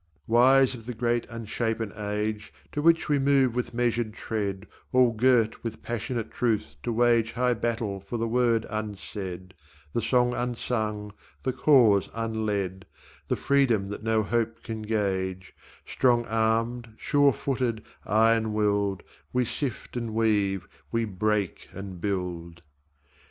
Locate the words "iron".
18.03-18.53